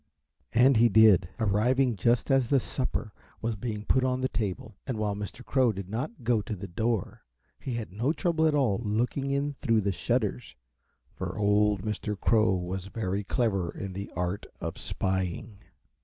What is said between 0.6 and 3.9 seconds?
he did, arriving just as the supper was being